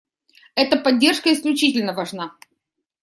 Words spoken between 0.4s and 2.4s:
Эта поддержка исключительно важна.